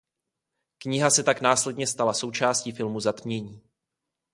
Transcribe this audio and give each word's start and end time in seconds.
Kniha 0.77 1.09
se 1.09 1.23
tak 1.23 1.41
následně 1.41 1.87
stala 1.87 2.13
součástí 2.13 2.71
filmu 2.71 2.99
Zatmění. 2.99 3.61